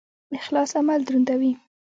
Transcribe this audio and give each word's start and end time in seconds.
اخلاص 0.37 0.71
عمل 0.77 1.03
دروندوي 1.05 1.51